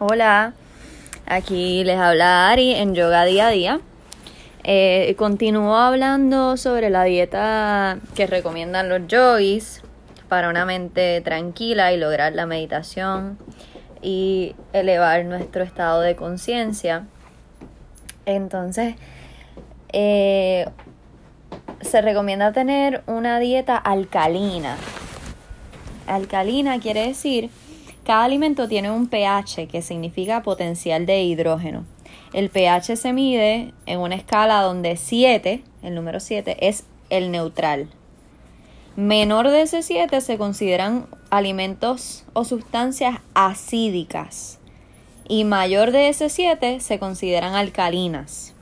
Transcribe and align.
Hola, 0.00 0.52
aquí 1.26 1.82
les 1.82 1.98
habla 1.98 2.50
Ari 2.50 2.72
en 2.72 2.94
Yoga 2.94 3.24
Día 3.24 3.48
a 3.48 3.50
Día. 3.50 3.80
Eh, 4.62 5.12
continúo 5.18 5.76
hablando 5.76 6.56
sobre 6.56 6.88
la 6.88 7.02
dieta 7.02 7.98
que 8.14 8.28
recomiendan 8.28 8.88
los 8.88 9.08
yogis 9.08 9.82
para 10.28 10.50
una 10.50 10.64
mente 10.64 11.20
tranquila 11.22 11.92
y 11.92 11.96
lograr 11.96 12.32
la 12.34 12.46
meditación 12.46 13.38
y 14.00 14.54
elevar 14.72 15.24
nuestro 15.24 15.64
estado 15.64 16.00
de 16.00 16.14
conciencia. 16.14 17.08
Entonces, 18.24 18.94
eh, 19.92 20.66
se 21.80 22.00
recomienda 22.02 22.52
tener 22.52 23.02
una 23.06 23.40
dieta 23.40 23.76
alcalina. 23.76 24.76
Alcalina 26.06 26.78
quiere 26.78 27.08
decir 27.08 27.50
cada 28.08 28.24
alimento 28.24 28.68
tiene 28.68 28.90
un 28.90 29.06
pH 29.06 29.68
que 29.68 29.82
significa 29.82 30.42
potencial 30.42 31.04
de 31.04 31.24
hidrógeno. 31.24 31.84
El 32.32 32.48
pH 32.48 32.96
se 32.96 33.12
mide 33.12 33.74
en 33.84 34.00
una 34.00 34.14
escala 34.14 34.62
donde 34.62 34.96
7, 34.96 35.62
el 35.82 35.94
número 35.94 36.18
7, 36.18 36.56
es 36.66 36.86
el 37.10 37.30
neutral. 37.30 37.90
Menor 38.96 39.50
de 39.50 39.60
ese 39.60 39.82
7 39.82 40.22
se 40.22 40.38
consideran 40.38 41.06
alimentos 41.28 42.24
o 42.32 42.44
sustancias 42.44 43.18
acídicas 43.34 44.58
y 45.28 45.44
mayor 45.44 45.90
de 45.90 46.08
ese 46.08 46.30
7 46.30 46.80
se 46.80 46.98
consideran 46.98 47.56
alcalinas. 47.56 48.54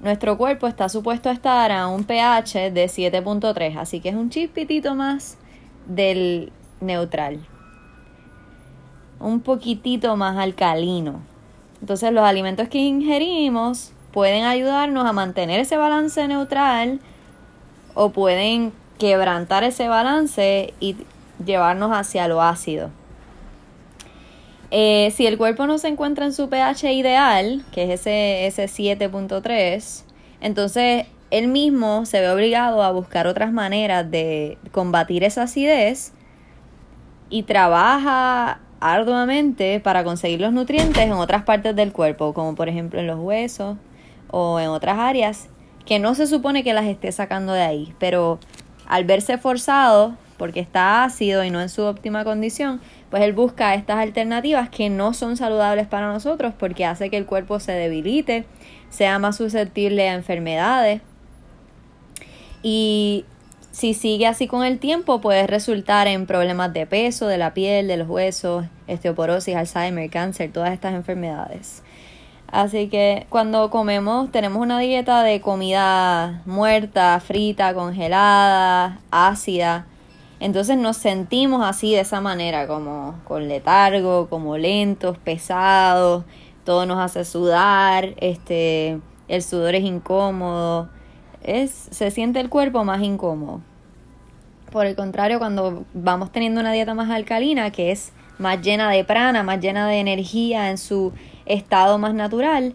Nuestro 0.00 0.36
cuerpo 0.36 0.66
está 0.66 0.88
supuesto 0.88 1.28
a 1.28 1.32
estar 1.32 1.70
a 1.70 1.86
un 1.86 2.02
pH 2.02 2.72
de 2.72 2.86
7.3, 2.86 3.76
así 3.76 4.00
que 4.00 4.08
es 4.08 4.16
un 4.16 4.30
chispitito 4.30 4.96
más 4.96 5.38
del 5.86 6.52
neutral 6.80 7.46
un 9.20 9.40
poquitito 9.40 10.16
más 10.16 10.36
alcalino. 10.38 11.20
Entonces 11.80 12.12
los 12.12 12.24
alimentos 12.24 12.68
que 12.68 12.78
ingerimos 12.78 13.92
pueden 14.12 14.44
ayudarnos 14.44 15.06
a 15.06 15.12
mantener 15.12 15.60
ese 15.60 15.76
balance 15.76 16.26
neutral 16.28 17.00
o 17.94 18.10
pueden 18.10 18.72
quebrantar 18.98 19.64
ese 19.64 19.88
balance 19.88 20.72
y 20.80 20.96
llevarnos 21.44 21.90
hacia 21.92 22.28
lo 22.28 22.40
ácido. 22.42 22.90
Eh, 24.70 25.12
si 25.14 25.26
el 25.26 25.38
cuerpo 25.38 25.66
no 25.66 25.78
se 25.78 25.88
encuentra 25.88 26.24
en 26.24 26.32
su 26.32 26.48
pH 26.48 26.92
ideal, 26.92 27.64
que 27.70 27.84
es 27.84 28.00
ese, 28.00 28.46
ese 28.46 28.64
7.3, 28.64 30.02
entonces 30.40 31.06
él 31.30 31.48
mismo 31.48 32.06
se 32.06 32.20
ve 32.20 32.30
obligado 32.30 32.82
a 32.82 32.90
buscar 32.92 33.26
otras 33.26 33.52
maneras 33.52 34.10
de 34.10 34.58
combatir 34.72 35.24
esa 35.24 35.42
acidez 35.42 36.12
y 37.30 37.44
trabaja 37.44 38.60
arduamente 38.80 39.80
para 39.80 40.04
conseguir 40.04 40.40
los 40.40 40.52
nutrientes 40.52 41.02
en 41.02 41.12
otras 41.12 41.42
partes 41.44 41.74
del 41.76 41.92
cuerpo, 41.92 42.34
como 42.34 42.54
por 42.54 42.68
ejemplo 42.68 43.00
en 43.00 43.06
los 43.06 43.18
huesos 43.18 43.76
o 44.30 44.60
en 44.60 44.68
otras 44.68 44.98
áreas 44.98 45.48
que 45.86 45.98
no 45.98 46.14
se 46.14 46.26
supone 46.26 46.64
que 46.64 46.74
las 46.74 46.86
esté 46.86 47.12
sacando 47.12 47.52
de 47.52 47.62
ahí, 47.62 47.94
pero 47.98 48.38
al 48.86 49.04
verse 49.04 49.38
forzado 49.38 50.16
porque 50.36 50.60
está 50.60 51.04
ácido 51.04 51.44
y 51.44 51.50
no 51.50 51.60
en 51.60 51.68
su 51.68 51.82
óptima 51.82 52.24
condición, 52.24 52.80
pues 53.10 53.22
él 53.22 53.32
busca 53.32 53.74
estas 53.74 53.98
alternativas 53.98 54.68
que 54.68 54.90
no 54.90 55.14
son 55.14 55.36
saludables 55.36 55.86
para 55.86 56.12
nosotros 56.12 56.54
porque 56.58 56.84
hace 56.84 57.10
que 57.10 57.16
el 57.16 57.26
cuerpo 57.26 57.60
se 57.60 57.72
debilite, 57.72 58.44
sea 58.90 59.18
más 59.18 59.36
susceptible 59.36 60.08
a 60.08 60.14
enfermedades. 60.14 61.00
Y 62.62 63.24
si 63.74 63.92
sigue 63.92 64.28
así 64.28 64.46
con 64.46 64.64
el 64.64 64.78
tiempo, 64.78 65.20
puede 65.20 65.48
resultar 65.48 66.06
en 66.06 66.26
problemas 66.26 66.72
de 66.72 66.86
peso, 66.86 67.26
de 67.26 67.38
la 67.38 67.54
piel, 67.54 67.88
de 67.88 67.96
los 67.96 68.08
huesos, 68.08 68.66
osteoporosis, 68.86 69.56
Alzheimer, 69.56 70.08
cáncer, 70.10 70.52
todas 70.52 70.72
estas 70.72 70.94
enfermedades. 70.94 71.82
Así 72.46 72.86
que 72.86 73.26
cuando 73.30 73.70
comemos, 73.70 74.30
tenemos 74.30 74.62
una 74.62 74.78
dieta 74.78 75.24
de 75.24 75.40
comida 75.40 76.40
muerta, 76.46 77.18
frita, 77.18 77.74
congelada, 77.74 79.00
ácida. 79.10 79.86
Entonces 80.38 80.76
nos 80.76 80.96
sentimos 80.96 81.66
así 81.66 81.94
de 81.94 82.00
esa 82.02 82.20
manera, 82.20 82.68
como 82.68 83.18
con 83.24 83.48
letargo, 83.48 84.28
como 84.28 84.56
lentos, 84.56 85.18
pesados, 85.18 86.22
todo 86.62 86.86
nos 86.86 87.00
hace 87.00 87.24
sudar, 87.24 88.14
este, 88.18 89.00
el 89.26 89.42
sudor 89.42 89.74
es 89.74 89.82
incómodo 89.82 90.90
es, 91.44 91.88
se 91.90 92.10
siente 92.10 92.40
el 92.40 92.48
cuerpo 92.48 92.84
más 92.84 93.02
incómodo. 93.02 93.60
Por 94.72 94.86
el 94.86 94.96
contrario, 94.96 95.38
cuando 95.38 95.84
vamos 95.94 96.32
teniendo 96.32 96.60
una 96.60 96.72
dieta 96.72 96.94
más 96.94 97.10
alcalina, 97.10 97.70
que 97.70 97.92
es 97.92 98.12
más 98.38 98.60
llena 98.60 98.90
de 98.90 99.04
prana, 99.04 99.42
más 99.42 99.60
llena 99.60 99.86
de 99.86 100.00
energía 100.00 100.70
en 100.70 100.78
su 100.78 101.12
estado 101.46 101.98
más 101.98 102.14
natural, 102.14 102.74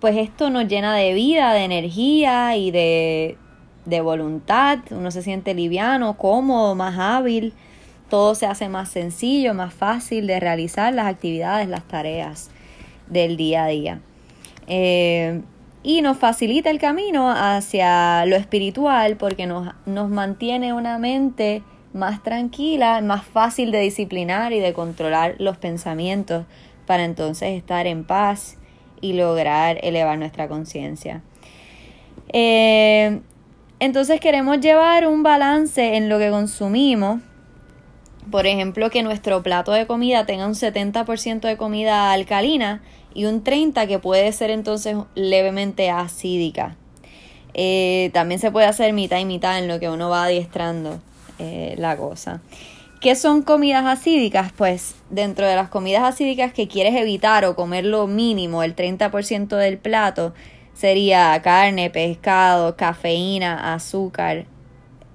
pues 0.00 0.16
esto 0.16 0.50
nos 0.50 0.68
llena 0.68 0.94
de 0.94 1.14
vida, 1.14 1.52
de 1.54 1.64
energía 1.64 2.56
y 2.56 2.70
de, 2.70 3.38
de 3.86 4.00
voluntad. 4.00 4.78
Uno 4.90 5.10
se 5.10 5.22
siente 5.22 5.54
liviano, 5.54 6.16
cómodo, 6.16 6.74
más 6.74 6.98
hábil. 6.98 7.54
Todo 8.10 8.34
se 8.34 8.46
hace 8.46 8.68
más 8.68 8.90
sencillo, 8.90 9.54
más 9.54 9.74
fácil 9.74 10.26
de 10.26 10.40
realizar 10.40 10.92
las 10.92 11.06
actividades, 11.06 11.68
las 11.68 11.84
tareas 11.84 12.50
del 13.08 13.36
día 13.36 13.64
a 13.64 13.68
día. 13.68 14.00
Eh, 14.66 15.42
y 15.82 16.02
nos 16.02 16.16
facilita 16.18 16.70
el 16.70 16.78
camino 16.78 17.30
hacia 17.30 18.24
lo 18.26 18.36
espiritual 18.36 19.16
porque 19.16 19.46
nos, 19.46 19.74
nos 19.86 20.10
mantiene 20.10 20.72
una 20.72 20.98
mente 20.98 21.62
más 21.92 22.22
tranquila, 22.22 23.00
más 23.00 23.24
fácil 23.24 23.70
de 23.70 23.80
disciplinar 23.80 24.52
y 24.52 24.60
de 24.60 24.72
controlar 24.72 25.36
los 25.38 25.56
pensamientos 25.56 26.44
para 26.86 27.04
entonces 27.04 27.56
estar 27.56 27.86
en 27.86 28.04
paz 28.04 28.56
y 29.00 29.12
lograr 29.12 29.78
elevar 29.82 30.18
nuestra 30.18 30.48
conciencia. 30.48 31.22
Eh, 32.32 33.20
entonces 33.80 34.20
queremos 34.20 34.60
llevar 34.60 35.06
un 35.06 35.22
balance 35.22 35.96
en 35.96 36.08
lo 36.08 36.18
que 36.18 36.30
consumimos. 36.30 37.20
Por 38.30 38.46
ejemplo, 38.46 38.90
que 38.90 39.02
nuestro 39.02 39.42
plato 39.42 39.72
de 39.72 39.86
comida 39.86 40.26
tenga 40.26 40.46
un 40.46 40.54
70% 40.54 41.40
de 41.40 41.56
comida 41.56 42.12
alcalina 42.12 42.82
y 43.18 43.24
un 43.24 43.42
30 43.42 43.88
que 43.88 43.98
puede 43.98 44.30
ser 44.30 44.50
entonces 44.50 44.96
levemente 45.16 45.90
acídica. 45.90 46.76
Eh, 47.52 48.10
también 48.14 48.38
se 48.38 48.52
puede 48.52 48.68
hacer 48.68 48.92
mitad 48.92 49.18
y 49.18 49.24
mitad 49.24 49.58
en 49.58 49.66
lo 49.66 49.80
que 49.80 49.90
uno 49.90 50.08
va 50.08 50.26
adiestrando 50.26 51.00
eh, 51.40 51.74
la 51.78 51.96
cosa. 51.96 52.42
¿Qué 53.00 53.16
son 53.16 53.42
comidas 53.42 53.86
acídicas? 53.86 54.52
Pues 54.56 54.94
dentro 55.10 55.48
de 55.48 55.56
las 55.56 55.68
comidas 55.68 56.04
acídicas 56.04 56.52
que 56.52 56.68
quieres 56.68 56.94
evitar 56.94 57.44
o 57.44 57.56
comer 57.56 57.86
lo 57.86 58.06
mínimo, 58.06 58.62
el 58.62 58.76
30% 58.76 59.48
del 59.56 59.78
plato, 59.78 60.32
sería 60.72 61.42
carne, 61.42 61.90
pescado, 61.90 62.76
cafeína, 62.76 63.74
azúcar, 63.74 64.44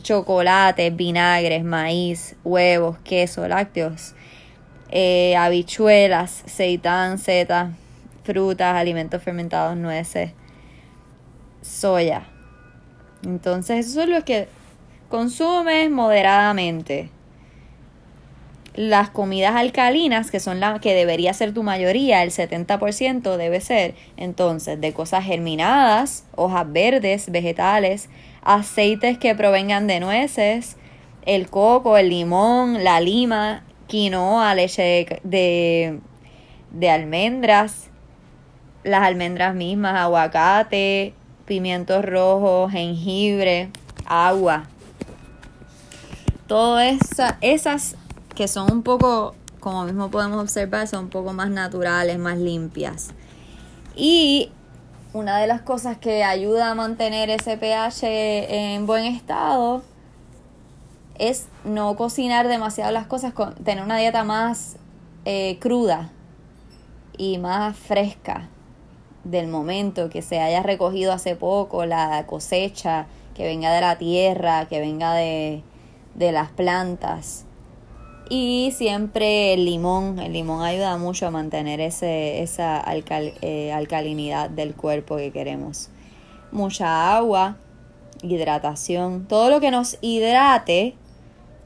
chocolate, 0.00 0.90
vinagres, 0.90 1.64
maíz, 1.64 2.36
huevos, 2.44 2.96
queso, 2.98 3.48
lácteos, 3.48 4.14
eh, 4.92 5.34
habichuelas, 5.36 6.44
seitán, 6.46 7.18
setas, 7.18 7.70
frutas, 8.28 8.76
alimentos 8.76 9.22
fermentados, 9.22 9.74
nueces, 9.74 10.32
soya. 11.62 12.26
Entonces, 13.24 13.86
eso 13.86 14.02
es 14.02 14.08
lo 14.10 14.22
que 14.22 14.48
consumes 15.08 15.90
moderadamente. 15.90 17.08
Las 18.74 19.08
comidas 19.08 19.56
alcalinas, 19.56 20.30
que 20.30 20.40
son 20.40 20.60
las 20.60 20.78
que 20.80 20.94
debería 20.94 21.32
ser 21.32 21.54
tu 21.54 21.62
mayoría, 21.62 22.22
el 22.22 22.30
70% 22.30 23.38
debe 23.38 23.62
ser 23.62 23.94
entonces 24.18 24.78
de 24.78 24.92
cosas 24.92 25.24
germinadas, 25.24 26.24
hojas 26.36 26.70
verdes, 26.70 27.30
vegetales, 27.30 28.10
aceites 28.42 29.16
que 29.16 29.34
provengan 29.34 29.86
de 29.86 30.00
nueces, 30.00 30.76
el 31.22 31.48
coco, 31.48 31.96
el 31.96 32.10
limón, 32.10 32.84
la 32.84 33.00
lima, 33.00 33.64
quinoa, 33.88 34.54
leche 34.54 35.06
de, 35.24 36.00
de, 36.70 36.90
almendras, 36.90 37.87
las 38.88 39.02
almendras 39.02 39.54
mismas, 39.54 39.94
aguacate, 39.96 41.14
pimientos 41.46 42.04
rojos, 42.04 42.70
jengibre, 42.72 43.70
agua. 44.06 44.64
Todas 46.46 46.92
esa, 46.92 47.38
esas 47.40 47.96
que 48.34 48.48
son 48.48 48.70
un 48.72 48.82
poco, 48.82 49.34
como 49.60 49.84
mismo 49.84 50.10
podemos 50.10 50.40
observar, 50.40 50.86
son 50.88 51.04
un 51.04 51.10
poco 51.10 51.32
más 51.32 51.50
naturales, 51.50 52.18
más 52.18 52.38
limpias. 52.38 53.10
Y 53.96 54.50
una 55.12 55.38
de 55.38 55.46
las 55.46 55.62
cosas 55.62 55.98
que 55.98 56.22
ayuda 56.22 56.70
a 56.70 56.74
mantener 56.74 57.30
ese 57.30 57.56
pH 57.56 58.74
en 58.74 58.86
buen 58.86 59.04
estado 59.04 59.82
es 61.18 61.48
no 61.64 61.96
cocinar 61.96 62.46
demasiado 62.46 62.92
las 62.92 63.06
cosas, 63.06 63.32
tener 63.64 63.82
una 63.82 63.96
dieta 63.96 64.22
más 64.22 64.76
eh, 65.24 65.58
cruda 65.60 66.10
y 67.16 67.38
más 67.38 67.76
fresca 67.76 68.48
del 69.30 69.48
momento, 69.48 70.08
que 70.08 70.22
se 70.22 70.40
haya 70.40 70.62
recogido 70.62 71.12
hace 71.12 71.36
poco 71.36 71.84
la 71.86 72.24
cosecha, 72.26 73.06
que 73.34 73.44
venga 73.44 73.72
de 73.72 73.80
la 73.80 73.98
tierra, 73.98 74.66
que 74.66 74.80
venga 74.80 75.14
de, 75.14 75.62
de 76.14 76.32
las 76.32 76.50
plantas 76.50 77.44
Y 78.28 78.72
siempre 78.76 79.54
el 79.54 79.64
limón, 79.64 80.18
el 80.18 80.32
limón 80.32 80.62
ayuda 80.62 80.98
mucho 80.98 81.26
a 81.26 81.30
mantener 81.30 81.80
ese, 81.80 82.42
esa 82.42 82.84
eh, 83.40 83.72
alcalinidad 83.72 84.50
del 84.50 84.74
cuerpo 84.74 85.16
que 85.16 85.30
queremos. 85.30 85.88
Mucha 86.50 87.16
agua, 87.16 87.56
hidratación, 88.22 89.26
todo 89.26 89.48
lo 89.50 89.60
que 89.60 89.70
nos 89.70 89.98
hidrate 90.00 90.94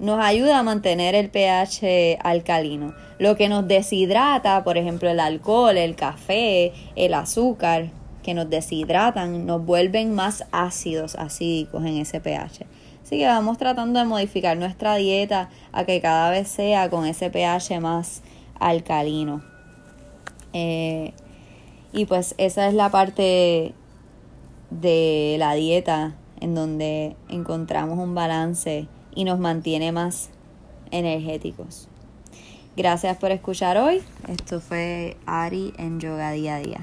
nos 0.03 0.19
ayuda 0.19 0.59
a 0.59 0.63
mantener 0.65 1.15
el 1.15 1.31
pH 1.31 2.19
alcalino. 2.25 2.93
Lo 3.21 3.37
que 3.37 3.49
nos 3.49 3.69
deshidrata, 3.69 4.65
por 4.65 4.77
ejemplo, 4.77 5.09
el 5.09 5.21
alcohol, 5.21 5.79
el 5.79 5.95
café, 5.95 6.73
el 6.97 7.15
azúcar, 7.15 7.91
que 8.25 8.35
nos 8.35 8.51
deshidratan, 8.51 9.47
nos 9.47 9.65
vuelven 9.65 10.13
más 10.13 10.45
ácidos, 10.51 11.15
acídicos 11.15 11.85
en 11.85 11.99
ese 11.99 12.21
pH. 12.21 12.67
Así 13.01 13.19
que 13.19 13.27
vamos 13.27 13.59
tratando 13.59 14.01
de 14.01 14.05
modificar 14.05 14.57
nuestra 14.57 14.97
dieta 14.97 15.51
a 15.71 15.85
que 15.85 16.01
cada 16.01 16.31
vez 16.31 16.49
sea 16.49 16.91
con 16.91 17.07
ese 17.07 17.31
pH 17.31 17.79
más 17.79 18.23
alcalino. 18.59 19.45
Eh, 20.53 21.15
y 21.93 22.07
pues 22.07 22.35
esa 22.39 22.67
es 22.67 22.75
la 22.75 22.91
parte 22.91 23.73
de 24.71 25.37
la 25.39 25.55
dieta 25.55 26.17
en 26.41 26.57
donde 26.57 27.15
encontramos 27.29 28.01
un 28.01 28.17
balance 28.17 28.89
y 29.15 29.25
nos 29.25 29.39
mantiene 29.39 29.93
más 29.93 30.31
energéticos. 30.91 31.89
Gracias 32.77 33.17
por 33.19 33.31
escuchar 33.31 33.77
hoy. 33.77 34.03
Esto 34.29 34.61
fue 34.61 35.17
Ari 35.27 35.75
en 35.77 36.01
Yoga 36.01 36.33
Día 36.33 36.57
a 36.57 36.59
Día. 36.61 36.81